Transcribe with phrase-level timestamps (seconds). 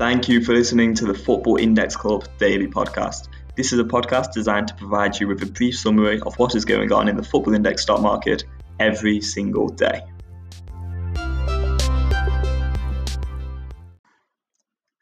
[0.00, 3.28] Thank you for listening to the Football Index Club Daily Podcast.
[3.54, 6.64] This is a podcast designed to provide you with a brief summary of what is
[6.64, 8.44] going on in the Football Index stock market
[8.78, 10.00] every single day.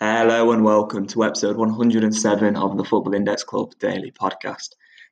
[0.00, 4.70] Hello and welcome to episode 107 of the Football Index Club Daily Podcast.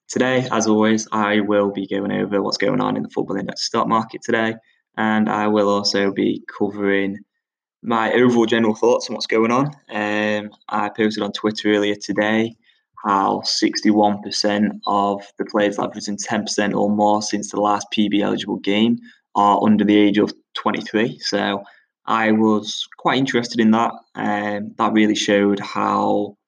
[0.08, 3.64] Today, as always, I will be going over what's going on in the Football Index
[3.64, 4.54] stock market today,
[4.96, 7.18] and I will also be covering
[7.84, 9.66] my overall general thoughts on what's going on.
[9.90, 12.56] Um, I posted on Twitter earlier today
[13.04, 18.22] how 61% of the players that have risen 10% or more since the last PB
[18.22, 18.98] eligible game
[19.34, 21.18] are under the age of 23.
[21.18, 21.62] So
[22.06, 23.92] I was quite interested in that.
[24.14, 26.38] Um, that really showed how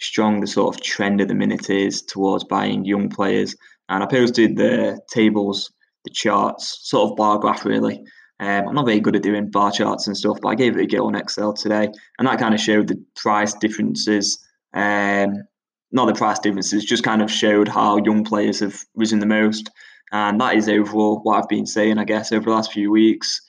[0.00, 3.54] strong the sort of trend at the minute is towards buying young players.
[3.90, 5.70] And I posted the tables,
[6.04, 8.02] the charts, sort of bar graph really,
[8.38, 10.82] um, I'm not very good at doing bar charts and stuff, but I gave it
[10.82, 14.38] a go on Excel today, and that kind of showed the price differences.
[14.74, 15.44] Um,
[15.90, 19.70] not the price differences, just kind of showed how young players have risen the most,
[20.12, 23.40] and that is overall what I've been saying, I guess, over the last few weeks.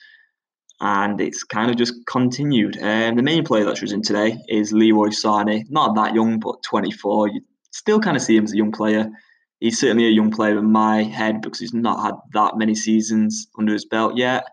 [0.80, 2.80] And it's kind of just continued.
[2.80, 5.64] Um, the main player that's risen today is Leroy Sané.
[5.68, 7.28] Not that young, but 24.
[7.30, 7.40] You
[7.72, 9.10] still kind of see him as a young player.
[9.58, 13.48] He's certainly a young player in my head because he's not had that many seasons
[13.58, 14.44] under his belt yet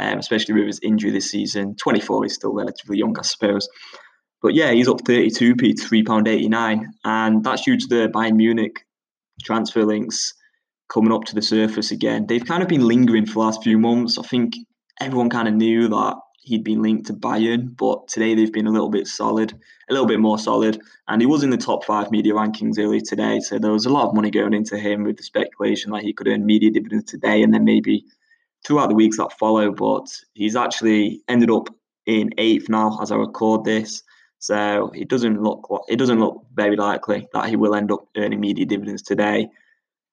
[0.00, 1.76] um, especially with his injury this season.
[1.76, 3.68] 24 is still relatively young, I suppose.
[4.42, 6.84] But yeah, he's up 32p to £3.89.
[7.04, 8.86] And that's due to the Bayern Munich
[9.42, 10.32] transfer links
[10.92, 12.26] coming up to the surface again.
[12.26, 14.18] They've kind of been lingering for the last few months.
[14.18, 14.54] I think
[15.00, 18.72] everyone kind of knew that he'd been linked to Bayern, but today they've been a
[18.72, 19.52] little bit solid,
[19.88, 20.80] a little bit more solid.
[21.08, 23.40] And he was in the top five media rankings earlier today.
[23.40, 26.14] So there was a lot of money going into him with the speculation that he
[26.14, 28.04] could earn media dividends today and then maybe
[28.66, 29.72] throughout the weeks that follow.
[29.72, 31.68] But he's actually ended up
[32.06, 34.02] in eighth now as I record this.
[34.38, 38.40] So it doesn't look it doesn't look very likely that he will end up earning
[38.40, 39.48] media dividends today.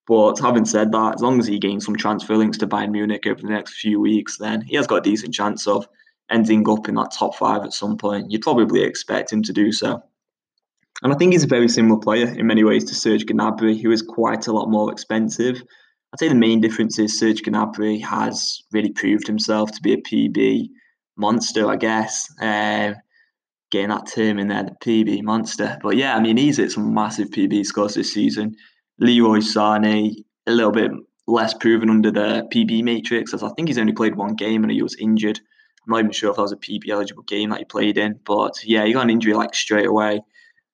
[0.05, 3.27] But having said that, as long as he gains some transfer links to Bayern Munich
[3.27, 5.87] over the next few weeks, then he has got a decent chance of
[6.29, 8.31] ending up in that top five at some point.
[8.31, 10.01] You'd probably expect him to do so.
[11.03, 13.91] And I think he's a very similar player in many ways to Serge Gnabry, who
[13.91, 15.61] is quite a lot more expensive.
[16.17, 19.97] I'd say the main difference is Serge Gnabry has really proved himself to be a
[19.97, 20.67] PB
[21.15, 22.27] monster, I guess.
[22.41, 22.93] Uh,
[23.69, 25.77] getting that term in there, the PB monster.
[25.83, 28.55] But yeah, I mean, he's hit some massive PB scores this season.
[28.97, 30.15] Leroy Sané,
[30.47, 30.89] a little bit
[31.27, 34.71] less proven under the PB matrix, as I think he's only played one game and
[34.71, 35.39] he was injured.
[35.85, 38.19] I'm not even sure if that was a PB eligible game that he played in.
[38.25, 40.21] But yeah, he got an injury like straight away.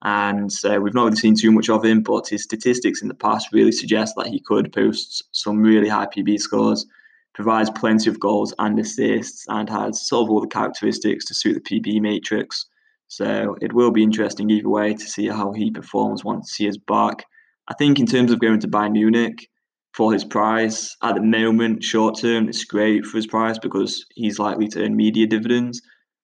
[0.03, 3.13] And uh, we've not really seen too much of him, but his statistics in the
[3.13, 6.85] past really suggest that he could post some really high PB scores,
[7.33, 11.53] provides plenty of goals and assists, and has sort of all the characteristics to suit
[11.53, 12.65] the PB matrix.
[13.07, 16.77] So it will be interesting either way to see how he performs once he is
[16.77, 17.25] back.
[17.69, 19.49] I think in terms of going to Bayern Munich
[19.93, 24.39] for his price, at the moment, short term, it's great for his price because he's
[24.39, 25.81] likely to earn media dividends.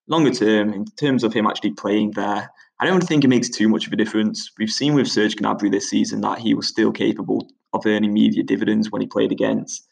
[0.07, 3.67] Longer term, in terms of him actually playing there, I don't think it makes too
[3.67, 4.51] much of a difference.
[4.57, 8.43] We've seen with Serge Gnabry this season that he was still capable of earning media
[8.43, 9.87] dividends when he played against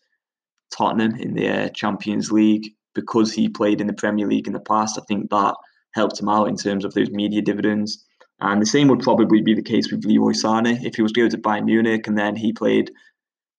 [0.75, 4.59] Tottenham in the uh, Champions League because he played in the Premier League in the
[4.59, 4.97] past.
[4.97, 5.55] I think that
[5.93, 8.05] helped him out in terms of those media dividends.
[8.39, 11.21] And the same would probably be the case with Leroy Sané if he was to
[11.21, 12.91] go to Bayern Munich and then he played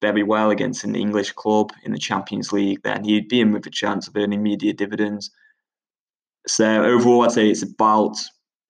[0.01, 3.67] very well against an English club in the Champions League, then he'd be in with
[3.67, 5.31] a chance of earning media dividends.
[6.47, 8.17] So overall, I'd say it's about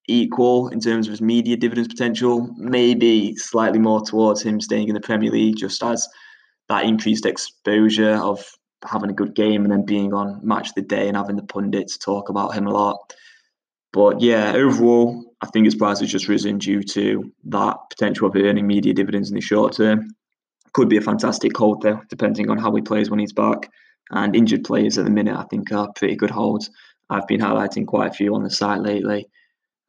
[0.09, 4.95] equal in terms of his media dividends potential, maybe slightly more towards him staying in
[4.95, 6.09] the Premier League, just as
[6.69, 8.45] that increased exposure of
[8.85, 11.43] having a good game and then being on match of the day and having the
[11.43, 12.97] pundits talk about him a lot.
[13.93, 18.37] But yeah, overall, I think his price has just risen due to that potential of
[18.37, 20.15] earning media dividends in the short term.
[20.75, 23.71] Could be a fantastic hold though, depending on how he plays when he's back.
[24.11, 26.71] And injured players at the minute, I think, are pretty good holds.
[27.11, 29.29] I've been highlighting quite a few on the site lately.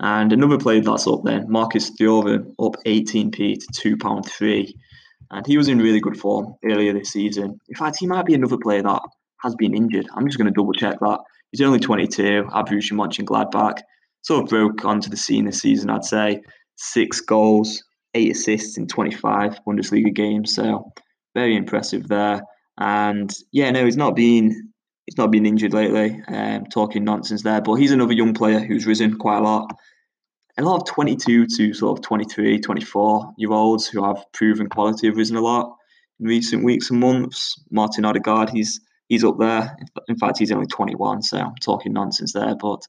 [0.01, 4.73] And another player that's up then, Marcus Thuram, up 18p to £2.3.
[5.31, 7.59] And he was in really good form earlier this season.
[7.67, 9.01] In fact, he might be another player that
[9.43, 10.07] has been injured.
[10.15, 11.19] I'm just going to double check that.
[11.51, 13.81] He's only 22, Borussia Mönchengladbach.
[14.21, 16.41] Sort of broke onto the scene this season, I'd say.
[16.77, 20.53] Six goals, eight assists in 25 Bundesliga games.
[20.55, 20.91] So
[21.35, 22.41] very impressive there.
[22.77, 24.71] And yeah, no, he's not been
[25.09, 26.21] he's not been injured lately.
[26.27, 29.75] Um, talking nonsense there, but he's another young player who's risen quite a lot
[30.59, 35.07] a lot of 22 to sort of 23, 24 year olds who have proven quality
[35.07, 35.75] have risen a lot
[36.19, 37.55] in recent weeks and months.
[37.71, 39.75] Martin Odegaard, he's he's up there.
[40.07, 42.55] In fact, he's only 21, so I'm talking nonsense there.
[42.55, 42.81] But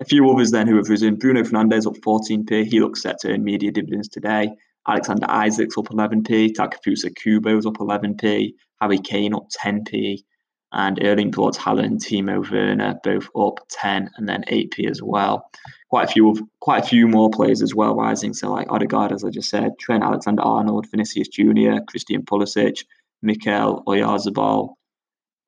[0.00, 1.16] A few others then who have risen.
[1.16, 2.66] Bruno Fernandes up 14p.
[2.66, 4.50] He looks set to earn media dividends today.
[4.88, 6.52] Alexander Isak's up 11p.
[6.52, 8.54] Takefusa Kubo's up 11p.
[8.80, 10.22] Harry Kane up 10p.
[10.72, 15.50] And Erling Braut Haaland, Timo Werner both up 10 and then 8p as well.
[15.88, 18.32] Quite a few of quite a few more players as well rising.
[18.32, 22.84] So like Odegaard, as I just said, Trent Alexander-Arnold, Vinicius Junior, Christian Pulisic,
[23.22, 24.74] Mikel Oyarzabal,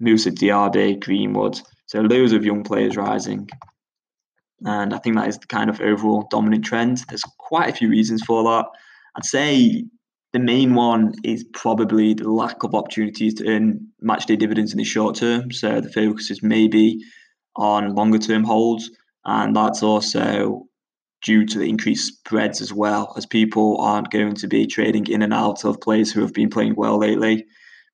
[0.01, 1.61] Moussa Diaby, Greenwood.
[1.87, 3.49] So loads of young players rising.
[4.65, 7.05] And I think that is the kind of overall dominant trend.
[7.09, 8.67] There's quite a few reasons for that.
[9.17, 9.85] I'd say
[10.33, 14.85] the main one is probably the lack of opportunities to earn matchday dividends in the
[14.85, 15.51] short term.
[15.51, 17.01] So the focus is maybe
[17.57, 18.91] on longer term holds,
[19.25, 20.67] and that's also
[21.23, 25.23] due to the increased spreads as well, as people aren't going to be trading in
[25.23, 27.47] and out of players who have been playing well lately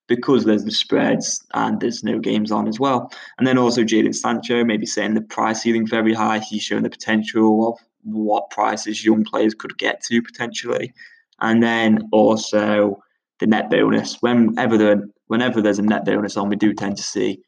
[0.07, 3.13] because there's the spreads and there's no games on as well.
[3.37, 6.39] And then also Jadon Sancho, maybe setting the price ceiling very high.
[6.39, 10.95] He's shown the potential of what prices young players could get to potentially.
[11.41, 13.03] And then also
[13.41, 14.17] the net bonus.
[14.21, 17.41] Whenever whenever there's a net bonus on, we do tend to see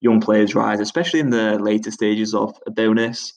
[0.00, 3.32] young players rise, especially in the later stages of a bonus.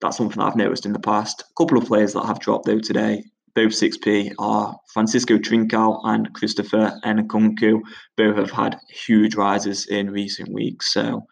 [0.00, 1.42] That's something I've noticed in the past.
[1.42, 3.24] A couple of players that have dropped though today
[3.54, 7.80] both 6p are Francisco Trincao and Christopher Nkunku.
[8.16, 11.26] Both have had huge rises in recent weeks, so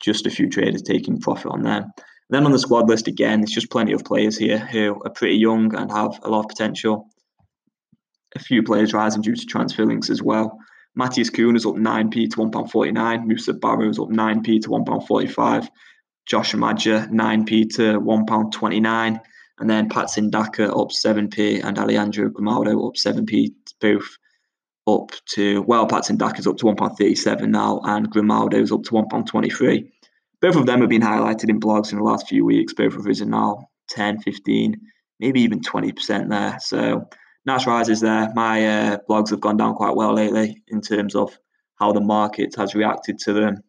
[0.00, 1.92] just a few traders taking profit on them.
[2.30, 5.36] Then on the squad list again, there's just plenty of players here who are pretty
[5.36, 7.08] young and have a lot of potential.
[8.36, 10.58] A few players rising due to transfer links as well.
[10.98, 13.26] Matheus Cunha is up 9p to £1.49.
[13.26, 15.68] Musa Barrow's up 9p to £1.45.
[16.26, 19.20] Josh Maja 9p to £1.29.
[19.60, 24.18] And then Patson Daka up 7p and Alejandro Grimaldo up 7p, both
[24.86, 29.90] up to, well, Patson Daka's up to £1.37 now and Grimaldo's up to £1.23.
[30.40, 32.72] Both of them have been highlighted in blogs in the last few weeks.
[32.72, 34.80] Both have risen now 10, 15,
[35.18, 36.58] maybe even 20% there.
[36.60, 37.08] So
[37.44, 38.32] nice rises there.
[38.34, 41.36] My uh, blogs have gone down quite well lately in terms of
[41.76, 43.62] how the market has reacted to them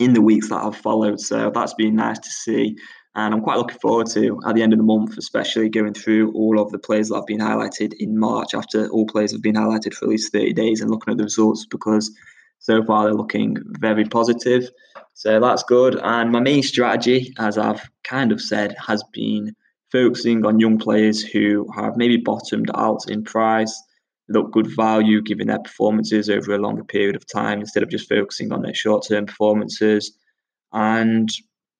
[0.00, 1.20] in the weeks that have followed.
[1.20, 2.76] So that's been nice to see.
[3.14, 6.32] And I'm quite looking forward to at the end of the month, especially going through
[6.32, 9.56] all of the players that have been highlighted in March after all players have been
[9.56, 12.12] highlighted for at least 30 days and looking at the results because
[12.60, 14.68] so far they're looking very positive.
[15.14, 15.98] So that's good.
[16.00, 19.56] And my main strategy, as I've kind of said, has been
[19.90, 23.82] focusing on young players who have maybe bottomed out in price,
[24.28, 28.08] look good value given their performances over a longer period of time instead of just
[28.08, 30.12] focusing on their short term performances.
[30.72, 31.30] And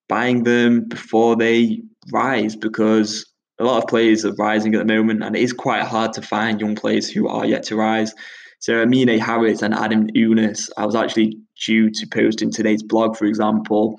[0.09, 3.27] buying them before they rise because
[3.59, 6.23] a lot of players are rising at the moment, and it is quite hard to
[6.23, 8.15] find young players who are yet to rise.
[8.61, 13.17] So Amine Harit and Adam Younes, I was actually due to post in today's blog,
[13.17, 13.99] for example,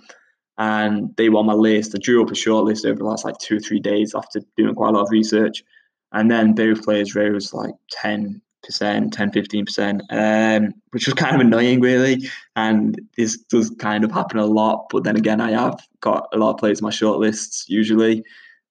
[0.60, 1.96] and they were on my list.
[1.96, 4.42] I drew up a short list over the last like two or three days after
[4.58, 5.64] doing quite a lot of research.
[6.12, 11.34] And then both players rose like 10, percent 10 15 percent um, which was kind
[11.34, 12.30] of annoying really.
[12.58, 14.88] And this does kind of happen a lot.
[14.92, 18.22] But then again i have got a lot of players on my short lists usually.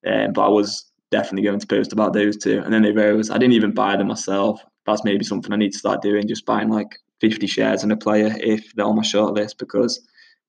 [0.05, 2.61] Um, but i was definitely going to post about those two.
[2.63, 3.31] And then they rose.
[3.31, 4.61] I didn't even buy them myself.
[4.85, 7.97] That's maybe something i need to start doing just buying like 50 shares in a
[7.97, 9.99] player if they're on my short list because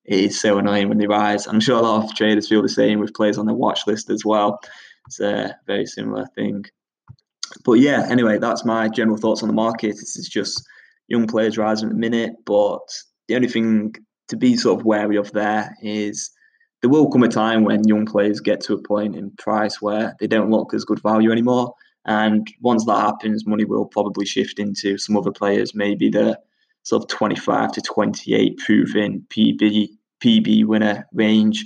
[0.04, 2.68] it is so annoying when they rise i'm sure a lot of traders feel the
[2.68, 4.60] same with players on their watch list as well
[5.06, 6.64] it's a very similar thing
[7.64, 9.96] but yeah, anyway, that's my general thoughts on the market.
[9.96, 10.66] This is just
[11.08, 12.86] young players rising at the minute, but
[13.28, 13.94] the only thing
[14.28, 16.30] to be sort of wary of there is
[16.80, 20.14] there will come a time when young players get to a point in price where
[20.20, 21.74] they don't look as good value anymore.
[22.06, 26.38] And once that happens, money will probably shift into some other players, maybe the
[26.84, 29.90] sort of 25 to 28 proven PB
[30.22, 31.64] PB winner range.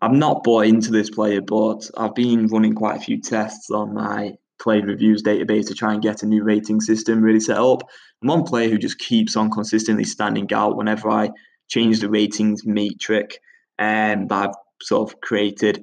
[0.00, 3.94] I've not bought into this player, but I've been running quite a few tests on
[3.94, 7.82] my play reviews database to try and get a new rating system really set up.
[8.20, 11.30] And one player who just keeps on consistently standing out whenever I
[11.68, 13.38] change the ratings metric
[13.78, 15.82] um, that I've sort of created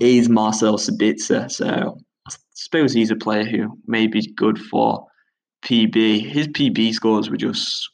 [0.00, 1.50] is Marcel Sabitzer.
[1.50, 5.06] So I suppose he's a player who may be good for
[5.64, 6.30] PB.
[6.30, 7.90] His PB scores were just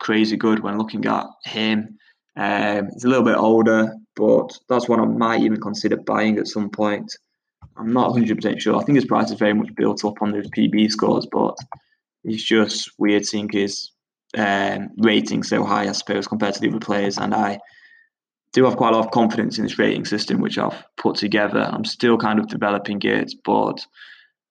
[0.00, 1.98] crazy good when looking at him.
[2.36, 6.48] Um, he's a little bit older, but that's one I might even consider buying at
[6.48, 7.16] some point.
[7.76, 8.76] I'm not 100% sure.
[8.76, 11.56] I think his price is very much built up on those PB scores, but
[12.24, 13.90] it's just weird seeing his
[14.36, 17.18] um, rating so high, I suppose, compared to the other players.
[17.18, 17.58] And I
[18.52, 21.60] do have quite a lot of confidence in this rating system, which I've put together.
[21.60, 23.84] I'm still kind of developing it, but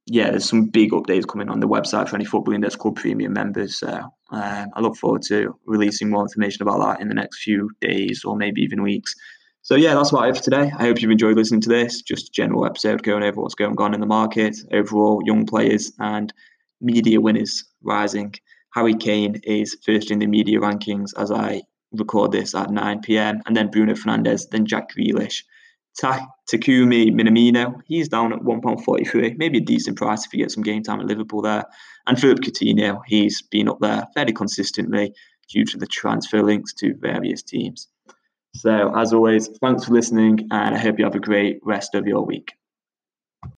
[0.06, 3.34] yeah, there's some big updates coming on the website for any Football Index Club premium
[3.34, 3.80] members.
[3.80, 7.70] So um, I look forward to releasing more information about that in the next few
[7.82, 9.16] days or maybe even weeks.
[9.62, 10.72] So yeah, that's about it for today.
[10.78, 12.02] I hope you've enjoyed listening to this.
[12.02, 15.92] Just a general episode going over what's going on in the market, overall young players
[16.00, 16.32] and
[16.82, 18.36] media winners rising.
[18.74, 21.62] Harry Kane is first in the media rankings as I
[21.94, 23.42] record this at 9 p.m.
[23.46, 25.44] And then Bruno Fernandes, then Jack Grealish.
[26.00, 30.64] Ta- Takumi Minamino, he's down at £1.43, maybe a decent price if you get some
[30.64, 31.66] game time at Liverpool there.
[32.08, 35.14] And Philippe Coutinho, he's been up there fairly consistently
[35.50, 37.88] due to the transfer links to various teams.
[38.56, 42.08] So, as always, thanks for listening, and I hope you have a great rest of
[42.08, 42.54] your week.